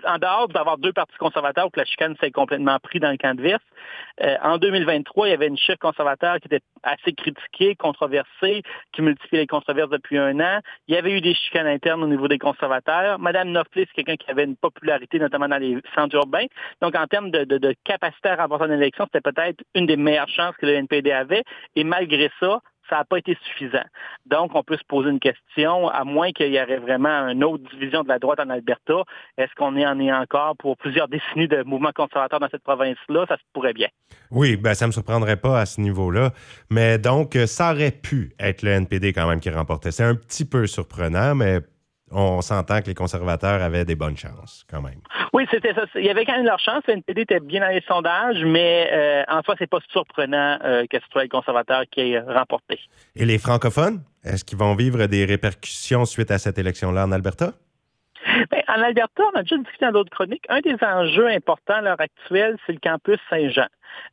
en 0.05 0.17
dehors 0.17 0.48
d'avoir 0.48 0.77
deux 0.77 0.93
partis 0.93 1.17
conservateurs, 1.17 1.69
que 1.72 1.79
la 1.79 1.86
chicane 1.86 2.15
s'est 2.19 2.31
complètement 2.31 2.77
pris 2.79 3.00
dans 3.00 3.12
le 3.12 3.17
camp 3.17 3.29
adverse, 3.29 3.63
euh, 4.24 4.36
en 4.41 4.57
2023, 4.57 5.27
il 5.27 5.31
y 5.31 5.34
avait 5.34 5.48
une 5.48 5.57
chef 5.57 5.77
conservateur 5.77 6.39
qui 6.39 6.48
était 6.48 6.63
assez 6.84 7.13
critiquée, 7.13 7.75
controversée, 7.75 8.63
qui 8.93 9.01
multipliait 9.01 9.41
les 9.41 9.48
controverses 9.48 9.89
depuis 9.89 10.17
un 10.17 10.39
an. 10.39 10.60
Il 10.88 10.96
y 10.96 10.98
avait 10.98 11.12
eu 11.12 11.22
des 11.22 11.34
chicanes 11.34 11.67
internes 11.67 12.03
au 12.03 12.07
niveau 12.07 12.27
des 12.27 12.39
conservateurs. 12.39 13.19
Madame 13.19 13.50
Knopfler, 13.50 13.88
c'est 13.88 14.03
quelqu'un 14.03 14.15
qui 14.15 14.31
avait 14.31 14.46
une 14.46 14.57
popularité, 14.57 15.19
notamment 15.19 15.48
dans 15.48 15.57
les 15.57 15.77
centres 15.93 16.15
urbains. 16.15 16.46
Donc, 16.81 16.96
en 16.96 17.05
termes 17.05 17.31
de, 17.31 17.43
de 17.43 17.75
capacité 17.84 18.29
à 18.29 18.36
remporter 18.36 18.65
une 18.65 18.74
élection, 18.74 19.05
c'était 19.12 19.31
peut-être 19.31 19.63
une 19.75 19.86
des 19.86 19.98
meilleures 19.98 20.29
chances 20.29 20.55
que 20.57 20.65
le 20.65 20.74
NPD 20.74 21.12
avait. 21.12 21.43
Et 21.75 21.84
malgré 21.84 22.31
ça, 22.39 22.62
ça 22.89 22.98
n'a 22.98 23.06
pas 23.06 23.17
été 23.17 23.38
suffisant. 23.46 23.84
Donc, 24.25 24.56
on 24.56 24.63
peut 24.63 24.77
se 24.77 24.84
poser 24.88 25.10
une 25.10 25.20
question, 25.20 25.88
à 25.89 26.03
moins 26.03 26.32
qu'il 26.32 26.53
y 26.53 26.62
aurait 26.62 26.77
vraiment 26.77 27.27
une 27.27 27.44
autre 27.44 27.63
division 27.72 28.03
de 28.03 28.08
la 28.08 28.20
droite 28.20 28.39
en 28.39 28.50
Alberta, 28.50 29.03
est-ce 29.38 29.53
qu'on 29.56 29.75
est 29.75 29.86
en 29.86 30.00
est 30.00 30.12
encore 30.12 30.56
pour 30.58 30.77
plusieurs 30.77 31.08
décennies 31.08 31.48
de 31.48 31.63
mouvements 31.63 31.91
conservateurs 31.94 32.39
dans 32.39 32.50
cette 32.50 32.63
province-là? 32.63 33.25
Ça 33.27 33.38
se 33.38 33.44
pourrait 33.53 33.74
bien. 33.74 33.88
Oui, 34.32 34.58
ben, 34.58 34.74
ça 34.74 34.86
ne 34.86 34.88
me 34.88 34.94
surprendrait 34.94 35.38
pas 35.38 35.60
à 35.60 35.65
ce 35.65 35.82
niveau-là. 35.82 36.32
Mais 36.70 36.98
donc, 36.98 37.38
ça 37.46 37.72
aurait 37.72 37.91
pu 37.91 38.34
être 38.39 38.62
le 38.62 38.72
NPD 38.72 39.13
quand 39.13 39.27
même 39.27 39.39
qui 39.39 39.50
remportait. 39.50 39.91
C'est 39.91 40.03
un 40.03 40.15
petit 40.15 40.46
peu 40.46 40.67
surprenant, 40.67 41.36
mais 41.36 41.60
on 42.12 42.42
s'entend 42.42 42.82
que 42.82 42.88
les 42.88 42.94
conservateurs 42.94 43.62
avaient 43.62 43.86
des 43.86 43.96
bonnes 43.96 44.18
chances, 44.18 44.66
quand 44.70 44.82
même. 44.82 45.00
Oui, 45.34 45.46
c'était 45.52 45.74
ça. 45.74 45.84
Il 45.96 46.06
y 46.06 46.10
avait 46.10 46.26
quand 46.26 46.38
même 46.38 46.46
leur 46.46 46.60
chance. 46.60 46.84
Le 46.88 46.94
NPD 46.94 47.22
était 47.22 47.40
bien 47.40 47.62
dans 47.62 47.68
les 47.68 47.84
sondages, 47.88 48.44
mais 48.46 48.90
euh, 48.92 49.24
en 49.28 49.42
soi, 49.44 49.56
c'est 49.60 49.70
pas 49.70 49.80
surprenant 49.92 50.58
euh, 50.64 50.86
que 50.90 50.98
ce 51.00 51.06
soit 51.12 51.24
les 51.24 51.30
conservateurs 51.30 51.84
qui 51.92 52.02
aient 52.02 52.20
remporté. 52.20 52.80
Et 53.16 53.26
les 53.26 53.38
francophones, 53.38 54.02
est-ce 54.24 54.46
qu'ils 54.46 54.58
vont 54.58 54.76
vivre 54.76 55.06
des 55.08 55.26
répercussions 55.26 56.06
suite 56.06 56.32
à 56.32 56.38
cette 56.38 56.58
élection-là 56.58 57.06
en 57.06 57.12
Alberta? 57.12 57.54
Ben, 58.52 58.62
en 58.68 58.82
Alberta, 58.82 59.24
on 59.34 59.40
a 59.40 59.44
déjà 59.44 59.58
discuté 59.58 59.86
dans 59.86 59.92
d'autres 59.92 60.12
chroniques. 60.12 60.46
Un 60.50 60.60
des 60.60 60.76
enjeux 60.82 61.28
importants 61.28 61.76
à 61.76 61.82
l'heure 61.82 62.02
actuelle, 62.02 62.58
c'est 62.66 62.74
le 62.74 62.80
campus 62.80 63.20
Saint-Jean. 63.30 63.68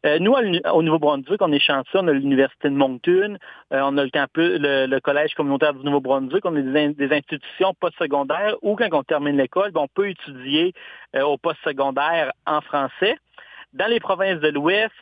Euh, 0.07 0.19
nous, 0.19 0.33
au 0.33 0.83
Nouveau-Brunswick, 0.83 1.41
on 1.41 1.53
est 1.53 1.59
chanceux, 1.59 1.99
on 1.99 2.09
a 2.09 2.13
l'Université 2.13 2.69
de 2.69 2.75
Moncton, 2.75 3.39
euh, 3.73 3.81
on 3.83 3.97
a 3.99 4.05
le 4.05 4.11
campus, 4.11 4.59
le, 4.61 4.99
Collège 5.01 5.35
communautaire 5.35 5.75
du 5.75 5.85
Nouveau-Brunswick, 5.85 6.45
on 6.45 6.57
a 6.57 6.61
des, 6.61 7.13
institutions 7.13 7.75
postsecondaires 7.79 8.57
où, 8.63 8.77
quand 8.77 8.89
on 8.93 9.03
termine 9.03 9.37
l'école, 9.37 9.71
ben, 9.71 9.83
on 9.83 9.89
peut 9.89 10.11
étudier 10.11 10.73
euh, 11.17 11.23
au 11.23 11.39
postsecondaire 11.39 12.33
en 12.47 12.61
français. 12.61 13.17
Dans 13.73 13.87
les 13.87 14.01
provinces 14.01 14.41
de 14.41 14.49
l'Ouest, 14.49 14.95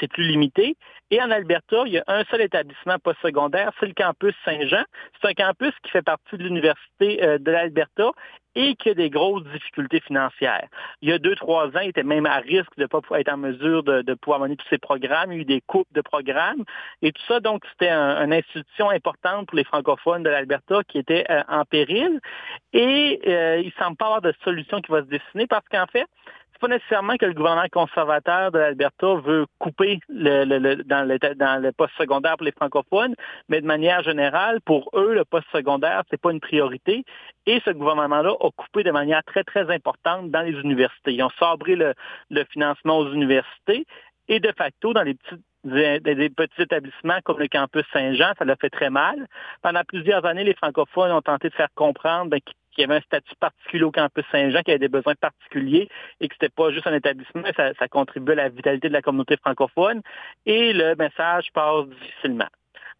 c'est 0.00 0.08
plus 0.08 0.24
limité. 0.24 0.76
Et 1.10 1.20
en 1.22 1.30
Alberta, 1.30 1.82
il 1.86 1.92
y 1.92 1.98
a 1.98 2.04
un 2.06 2.24
seul 2.24 2.40
établissement 2.40 2.98
postsecondaire, 2.98 3.72
c'est 3.78 3.86
le 3.86 3.94
campus 3.94 4.34
Saint-Jean. 4.44 4.84
C'est 5.20 5.28
un 5.28 5.34
campus 5.34 5.72
qui 5.82 5.90
fait 5.90 6.02
partie 6.02 6.36
de 6.36 6.42
l'Université 6.42 7.22
euh, 7.22 7.38
de 7.38 7.50
l'Alberta 7.50 8.10
et 8.56 8.76
qui 8.76 8.90
a 8.90 8.94
des 8.94 9.10
grosses 9.10 9.44
difficultés 9.44 10.00
financières. 10.00 10.68
Il 11.02 11.08
y 11.08 11.12
a 11.12 11.18
deux, 11.18 11.34
trois 11.34 11.66
ans, 11.66 11.80
il 11.82 11.88
était 11.88 12.02
même 12.02 12.26
à 12.26 12.38
risque 12.38 12.76
de 12.76 12.82
ne 12.82 12.86
pas 12.86 13.00
être 13.18 13.32
en 13.32 13.36
mesure 13.36 13.82
de, 13.82 14.14
pouvoir 14.14 14.40
mener 14.40 14.56
tous 14.56 14.68
ces 14.68 14.78
programmes. 14.78 15.32
Il 15.32 15.36
y 15.36 15.38
a 15.38 15.42
eu 15.42 15.44
des 15.44 15.60
coupes 15.60 15.92
de 15.92 16.00
programmes. 16.00 16.64
Et 17.02 17.12
tout 17.12 17.22
ça, 17.26 17.40
donc, 17.40 17.64
c'était 17.72 17.90
une 17.90 18.32
institution 18.32 18.90
importante 18.90 19.48
pour 19.48 19.56
les 19.56 19.64
francophones 19.64 20.22
de 20.22 20.30
l'Alberta 20.30 20.82
qui 20.86 20.98
était 20.98 21.24
euh, 21.30 21.42
en 21.48 21.64
péril. 21.64 22.20
Et 22.72 23.20
euh, 23.26 23.58
il 23.58 23.66
ne 23.66 23.84
semble 23.84 23.96
pas 23.96 24.06
avoir 24.06 24.22
de 24.22 24.32
solution 24.44 24.80
qui 24.80 24.92
va 24.92 25.00
se 25.00 25.08
dessiner 25.08 25.46
parce 25.46 25.66
qu'en 25.68 25.86
fait, 25.86 26.06
pas 26.64 26.68
nécessairement 26.68 27.16
que 27.16 27.26
le 27.26 27.34
gouvernement 27.34 27.68
conservateur 27.70 28.50
de 28.50 28.58
l'Alberta 28.58 29.16
veut 29.16 29.44
couper 29.58 30.00
le, 30.08 30.82
dans, 30.84 31.06
le, 31.06 31.18
dans 31.34 31.62
le 31.62 31.72
poste 31.72 31.92
secondaire 31.98 32.38
pour 32.38 32.46
les 32.46 32.52
francophones, 32.52 33.14
mais 33.50 33.60
de 33.60 33.66
manière 33.66 34.02
générale, 34.02 34.62
pour 34.62 34.88
eux, 34.94 35.12
le 35.14 35.26
poste 35.26 35.46
secondaire, 35.52 36.04
c'est 36.10 36.20
pas 36.20 36.32
une 36.32 36.40
priorité. 36.40 37.04
Et 37.44 37.60
ce 37.66 37.70
gouvernement-là 37.70 38.32
a 38.40 38.50
coupé 38.56 38.82
de 38.82 38.90
manière 38.90 39.22
très, 39.24 39.44
très 39.44 39.70
importante 39.70 40.30
dans 40.30 40.40
les 40.40 40.52
universités. 40.52 41.12
Ils 41.12 41.22
ont 41.22 41.30
sabré 41.38 41.76
le, 41.76 41.92
financement 42.50 42.98
aux 42.98 43.12
universités 43.12 43.84
et 44.28 44.40
de 44.40 44.52
facto, 44.56 44.94
dans 44.94 45.02
les 45.02 45.14
petits 45.14 45.42
des, 45.64 46.30
petits 46.30 46.62
établissements 46.62 47.20
comme 47.24 47.38
le 47.38 47.48
campus 47.48 47.84
Saint-Jean, 47.92 48.32
ça 48.38 48.44
l'a 48.44 48.56
fait 48.56 48.70
très 48.70 48.90
mal. 48.90 49.26
Pendant 49.62 49.82
plusieurs 49.86 50.24
années, 50.24 50.44
les 50.44 50.54
francophones 50.54 51.10
ont 51.10 51.22
tenté 51.22 51.48
de 51.48 51.54
faire 51.54 51.68
comprendre 51.74 52.30
ben, 52.30 52.40
qu'il 52.74 52.82
y 52.82 52.84
avait 52.84 52.96
un 52.96 53.00
statut 53.00 53.34
particulier 53.40 53.84
au 53.84 53.90
campus 53.90 54.24
Saint-Jean, 54.30 54.62
qui 54.62 54.70
avait 54.70 54.78
des 54.78 54.88
besoins 54.88 55.14
particuliers 55.14 55.88
et 56.20 56.28
que 56.28 56.34
c'était 56.34 56.52
pas 56.54 56.70
juste 56.70 56.86
un 56.86 56.94
établissement, 56.94 57.42
ça, 57.56 57.72
ça 57.78 57.88
contribuait 57.88 58.34
à 58.34 58.44
la 58.44 58.48
vitalité 58.48 58.88
de 58.88 58.92
la 58.92 59.02
communauté 59.02 59.36
francophone. 59.36 60.02
Et 60.46 60.72
le 60.72 60.94
message 60.96 61.50
passe 61.52 61.86
difficilement. 61.86 62.48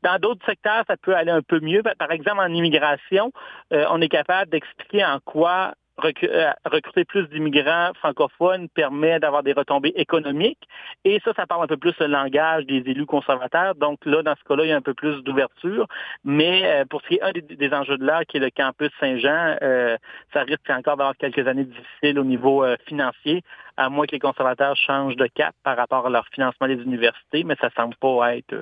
Dans 0.03 0.19
d'autres 0.19 0.45
secteurs, 0.45 0.85
ça 0.87 0.97
peut 0.99 1.17
aller 1.17 1.31
un 1.31 1.41
peu 1.41 1.61
mieux. 1.61 1.83
Par 1.99 2.11
exemple, 2.11 2.41
en 2.41 2.53
immigration, 2.53 3.33
euh, 3.73 3.87
on 3.91 4.03
est 4.03 4.09
capable 4.09 4.51
d'expliquer 4.51 5.05
en 5.05 5.19
quoi 5.25 5.73
recruter 5.97 7.05
plus 7.05 7.29
d'immigrants 7.29 7.93
francophones 7.95 8.69
permet 8.69 9.21
d'avoir 9.21 9.43
des 9.43 9.53
retombées 9.53 9.93
économiques. 9.97 10.69
Et 11.05 11.21
ça, 11.25 11.33
ça 11.35 11.47
parle 11.47 11.65
un 11.65 11.67
peu 11.67 11.77
plus 11.77 11.95
le 12.01 12.07
langage 12.07 12.67
des 12.67 12.83
élus 12.87 13.07
conservateurs. 13.07 13.75
Donc 13.77 14.05
là, 14.05 14.23
dans 14.23 14.35
ce 14.35 14.45
cas-là, 14.49 14.65
il 14.65 14.69
y 14.71 14.73
a 14.73 14.77
un 14.77 14.83
peu 14.83 14.95
plus 14.95 15.23
d'ouverture. 15.23 15.87
Mais 16.25 16.63
euh, 16.65 16.85
pour 16.85 17.01
ce 17.03 17.09
qui 17.09 17.15
est 17.15 17.23
un 17.23 17.33
des, 17.33 17.73
enjeux 17.73 17.97
de 17.97 18.05
l'art, 18.05 18.25
qui 18.27 18.39
est 18.39 18.41
le 18.41 18.51
campus 18.51 18.91
Saint-Jean, 18.99 19.57
euh, 19.63 19.97
ça 20.33 20.43
risque 20.43 20.69
encore 20.69 20.97
d'avoir 20.97 21.17
quelques 21.17 21.47
années 21.47 21.65
difficiles 21.65 22.19
au 22.19 22.25
niveau 22.25 22.65
financier, 22.87 23.43
à 23.77 23.89
moins 23.89 24.07
que 24.07 24.13
les 24.13 24.21
conservateurs 24.21 24.77
changent 24.77 25.17
de 25.17 25.27
cap 25.27 25.55
par 25.63 25.77
rapport 25.77 26.07
à 26.07 26.11
leur 26.11 26.27
financement 26.29 26.67
des 26.67 26.75
universités, 26.75 27.45
mais 27.45 27.57
ça 27.61 27.71
semble 27.77 27.95
pas 27.97 28.37
être 28.37 28.55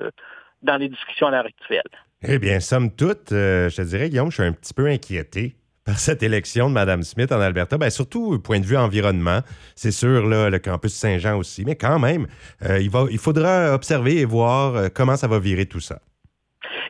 dans 0.61 0.77
les 0.77 0.89
discussions 0.89 1.27
à 1.27 1.31
l'heure 1.31 1.45
actuelle. 1.45 1.81
Eh 2.23 2.39
bien, 2.39 2.59
somme 2.59 2.95
toute, 2.95 3.29
je 3.31 3.75
te 3.75 3.81
dirais, 3.81 4.09
Guillaume, 4.09 4.31
je 4.31 4.35
suis 4.35 4.43
un 4.43 4.53
petit 4.53 4.73
peu 4.73 4.87
inquiété 4.87 5.55
par 5.85 5.99
cette 5.99 6.23
élection 6.23 6.69
de 6.69 6.73
Mme 6.73 7.03
Smith 7.03 7.31
en 7.31 7.39
Alberta, 7.39 7.77
bien, 7.77 7.89
surtout 7.89 8.39
point 8.39 8.59
de 8.59 8.65
vue 8.65 8.77
environnement. 8.77 9.41
C'est 9.75 9.91
sûr, 9.91 10.25
là, 10.27 10.49
le 10.49 10.59
campus 10.59 10.93
Saint-Jean 10.93 11.37
aussi, 11.37 11.63
mais 11.65 11.75
quand 11.75 11.99
même, 11.99 12.27
euh, 12.63 12.79
il, 12.79 12.89
va, 12.89 13.05
il 13.11 13.17
faudra 13.17 13.73
observer 13.73 14.17
et 14.19 14.25
voir 14.25 14.75
euh, 14.75 14.89
comment 14.93 15.17
ça 15.17 15.27
va 15.27 15.39
virer 15.39 15.65
tout 15.65 15.81
ça. 15.81 15.99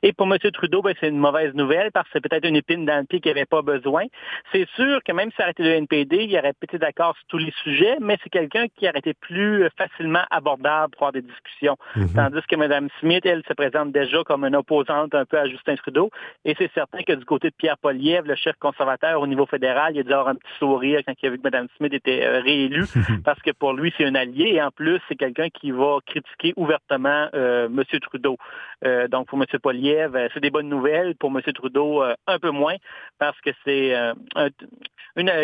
Et 0.04 0.12
pour 0.12 0.32
M. 0.32 0.38
Trudeau, 0.52 0.82
ben, 0.82 0.94
c'est 1.00 1.08
une 1.08 1.18
mauvaise 1.18 1.54
nouvelle 1.54 1.92
parce 1.92 2.06
que 2.08 2.12
c'est 2.14 2.30
peut-être 2.30 2.46
une 2.46 2.58
épine 2.58 2.86
dans 2.86 3.00
le 3.00 3.06
pied 3.06 3.22
qu'il 3.22 3.32
n'y 3.32 3.40
avait 3.40 3.46
pas 3.46 3.62
besoin. 3.62 4.04
C'est 4.52 4.68
sûr 4.76 5.02
que 5.04 5.14
même 5.14 5.32
si 5.32 5.38
ça 5.38 5.50
été 5.50 5.64
le 5.64 5.72
NPD, 5.72 6.26
il 6.30 6.38
aurait 6.38 6.54
peut-être 6.54 6.82
d'accord 6.82 7.16
sur 7.16 7.26
tous 7.28 7.38
les 7.38 7.54
sujets, 7.64 7.98
mais 8.02 8.18
c'est 8.22 8.30
quelqu'un 8.30 8.68
qui 8.68 8.88
aurait 8.88 9.00
été 9.00 9.14
plus 9.14 9.68
facilement 9.78 10.24
abordable 10.30 10.92
pour 10.92 11.08
avoir 11.08 11.14
des 11.14 11.22
discussions. 11.22 11.78
Mhm. 11.96 12.14
Tandis 12.16 12.42
que 12.48 12.56
Mme 12.56 12.90
Smith, 13.00 13.26
elle, 13.26 13.44
se 13.48 13.54
présente 13.54 13.92
déjà 13.92 14.24
comme 14.24 14.44
une 14.44 14.56
opposante 14.56 15.16
un 15.16 15.26
peu 15.26 15.40
à 15.40 15.48
Justin 15.48 15.76
Trudeau. 15.76 16.10
Et 16.44 16.54
c'est 16.58 16.72
certain 16.74 17.02
que 17.04 17.14
du 17.14 17.26
côté 17.26 17.50
de 17.50 17.56
Pierre 17.56 17.78
Poliev, 17.78 18.26
le 18.26 18.36
chef 18.36 18.56
conservateur 18.60 19.22
au 19.22 19.28
niveau 19.28 19.46
fédéral, 19.46 19.94
il 19.96 20.00
a 20.02 20.04
dû 20.04 20.12
avoir 20.12 20.30
un 20.30 20.36
petit 20.36 20.52
sourire 20.60 21.02
quand 21.08 21.14
il 21.22 21.28
a 21.28 21.30
vu 21.30 21.38
que 21.38 21.44
Mme 21.44 21.68
Smith 21.78 21.94
était 21.94 22.26
euh, 22.26 22.42
réélue 22.42 22.86
parce 23.26 23.42
que 23.42 23.52
pour 23.52 23.74
lui, 23.74 23.94
c'est 23.98 24.06
un 24.06 24.16
allié. 24.16 24.54
Et 24.56 24.62
en 24.62 24.72
plus, 24.72 25.00
c'est 25.08 25.16
quelqu'un 25.16 25.50
qui 25.50 25.72
va 25.72 26.00
critiquer 26.06 26.54
ouvertement 26.58 27.30
euh, 27.34 27.68
M. 27.68 27.84
Trudeau. 28.02 28.38
Euh, 28.86 29.08
donc, 29.08 29.28
pour 29.28 29.40
M. 29.40 29.46
Poliev, 29.62 29.93
euh, 30.02 30.28
c'est 30.34 30.40
des 30.40 30.50
bonnes 30.50 30.70
nouvelles. 30.70 31.16
Pour 31.16 31.30
M. 31.30 31.42
Trudeau, 31.54 32.04
euh, 32.04 32.14
un 32.28 32.40
peu 32.40 32.52
moins, 32.52 32.76
parce 33.20 33.40
que 33.42 33.52
c'est 33.66 33.96
euh, 33.96 34.14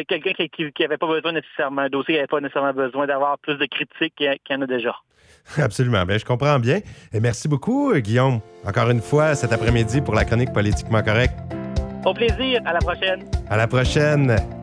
quelqu'un 0.07 0.33
qui 0.33 0.71
n'avait 0.79 0.97
pas 0.97 1.07
besoin 1.07 1.31
nécessairement, 1.31 1.83
un 1.83 1.89
dossier 1.89 2.13
qui 2.13 2.17
n'avait 2.17 2.27
pas 2.27 2.41
nécessairement 2.41 2.73
besoin 2.73 3.07
d'avoir 3.07 3.37
plus 3.39 3.55
de 3.55 3.65
critiques 3.65 4.15
qu'il 4.15 4.37
y 4.49 4.53
en 4.53 4.61
a 4.61 4.67
déjà. 4.67 4.95
Absolument. 5.57 6.05
Bien, 6.05 6.17
je 6.17 6.25
comprends 6.25 6.59
bien. 6.59 6.79
Et 7.13 7.19
merci 7.19 7.47
beaucoup, 7.47 7.93
Guillaume, 7.95 8.39
encore 8.65 8.89
une 8.89 9.01
fois 9.01 9.35
cet 9.35 9.53
après-midi 9.53 10.01
pour 10.01 10.15
la 10.15 10.25
chronique 10.25 10.53
politiquement 10.53 11.01
correcte. 11.01 11.35
Au 12.05 12.13
plaisir. 12.13 12.61
À 12.65 12.73
la 12.73 12.79
prochaine. 12.79 13.23
À 13.49 13.57
la 13.57 13.67
prochaine. 13.67 14.58